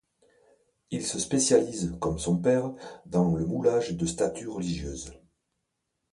[0.89, 2.73] Il se spécialise, comme son père,
[3.05, 5.13] dans le moulage de statues religieuses.